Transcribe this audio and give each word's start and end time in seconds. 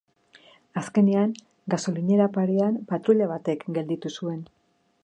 Azkenean, 0.81 1.35
gasolinera 1.75 2.27
parean 2.39 2.81
patruila 2.93 3.31
batek 3.35 3.67
gelditu 3.79 4.15
zuen. 4.19 4.43